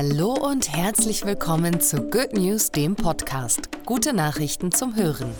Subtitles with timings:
[0.00, 3.68] Hallo und herzlich willkommen zu Good News, dem Podcast.
[3.84, 5.34] Gute Nachrichten zum Hören.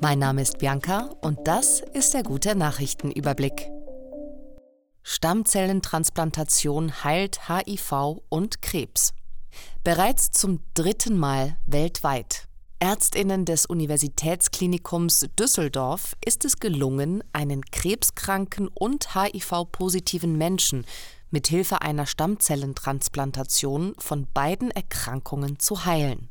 [0.00, 3.68] Mein Name ist Bianca und das ist der gute Nachrichtenüberblick.
[5.02, 9.12] Stammzellentransplantation heilt HIV und Krebs.
[9.84, 12.48] Bereits zum dritten Mal weltweit.
[12.78, 20.86] Ärztinnen des Universitätsklinikums Düsseldorf ist es gelungen, einen krebskranken und HIV-positiven Menschen
[21.30, 26.30] mit Hilfe einer Stammzellentransplantation von beiden Erkrankungen zu heilen.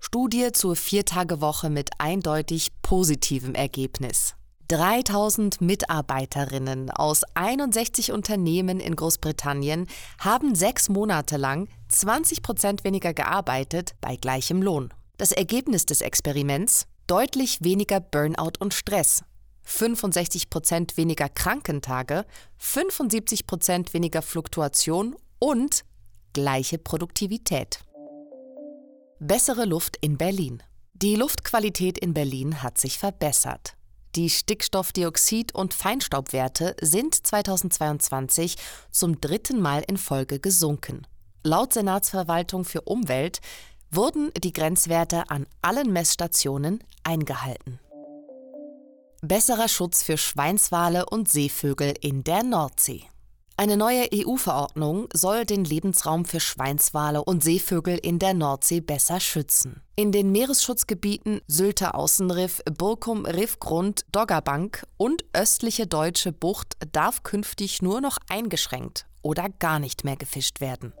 [0.00, 4.34] Studie zur Viertagewoche mit eindeutig positivem Ergebnis.
[4.68, 9.86] 3000 Mitarbeiterinnen aus 61 Unternehmen in Großbritannien
[10.18, 14.92] haben sechs Monate lang 20 Prozent weniger gearbeitet bei gleichem Lohn.
[15.16, 16.86] Das Ergebnis des Experiments?
[17.06, 19.22] Deutlich weniger Burnout und Stress.
[19.64, 22.24] 65 Prozent weniger Krankentage,
[22.58, 25.84] 75 Prozent weniger Fluktuation und
[26.32, 27.80] gleiche Produktivität.
[29.18, 30.62] Bessere Luft in Berlin.
[30.92, 33.74] Die Luftqualität in Berlin hat sich verbessert.
[34.14, 38.56] Die Stickstoffdioxid- und Feinstaubwerte sind 2022
[38.92, 41.06] zum dritten Mal in Folge gesunken.
[41.42, 43.40] Laut Senatsverwaltung für Umwelt
[43.90, 47.80] wurden die Grenzwerte an allen Messstationen eingehalten.
[49.22, 53.04] Besserer Schutz für Schweinswale und Seevögel in der Nordsee.
[53.56, 59.80] Eine neue EU-Verordnung soll den Lebensraum für Schweinswale und Seevögel in der Nordsee besser schützen.
[59.94, 68.00] In den Meeresschutzgebieten Sylter Außenriff, Burkum Riffgrund, Doggerbank und östliche Deutsche Bucht darf künftig nur
[68.00, 70.92] noch eingeschränkt oder gar nicht mehr gefischt werden.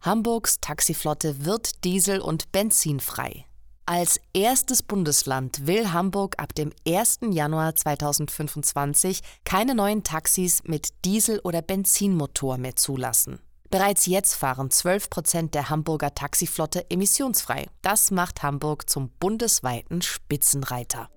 [0.00, 3.44] Hamburgs Taxiflotte wird diesel- und benzinfrei.
[3.90, 7.20] Als erstes Bundesland will Hamburg ab dem 1.
[7.30, 13.38] Januar 2025 keine neuen Taxis mit Diesel- oder Benzinmotor mehr zulassen.
[13.70, 17.64] Bereits jetzt fahren 12 Prozent der Hamburger Taxiflotte emissionsfrei.
[17.80, 21.08] Das macht Hamburg zum bundesweiten Spitzenreiter.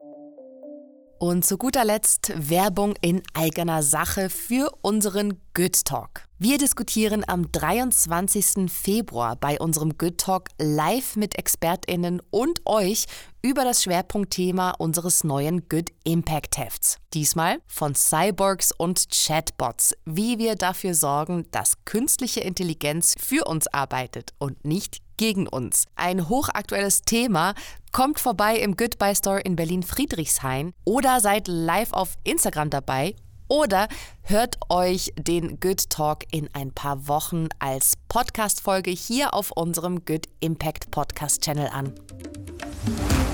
[1.22, 6.24] Und zu guter Letzt Werbung in eigener Sache für unseren Good Talk.
[6.40, 8.72] Wir diskutieren am 23.
[8.72, 13.06] Februar bei unserem Good Talk live mit ExpertInnen und euch
[13.44, 16.98] über das Schwerpunktthema unseres neuen Good Impact Hefts.
[17.14, 24.32] Diesmal von Cyborgs und Chatbots, wie wir dafür sorgen, dass künstliche Intelligenz für uns arbeitet
[24.40, 25.86] und nicht gegen uns.
[25.96, 27.54] Ein hochaktuelles Thema.
[27.92, 33.16] Kommt vorbei im Goodbye Store in Berlin-Friedrichshain oder seid live auf Instagram dabei
[33.50, 33.90] oder
[34.22, 40.28] hört euch den Good Talk in ein paar Wochen als Podcast-Folge hier auf unserem Good
[40.40, 41.94] Impact Podcast Channel an.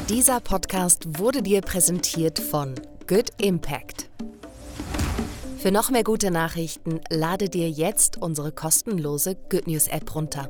[0.09, 2.73] Dieser Podcast wurde dir präsentiert von
[3.05, 4.09] Good Impact.
[5.59, 10.49] Für noch mehr gute Nachrichten lade dir jetzt unsere kostenlose Good News App runter.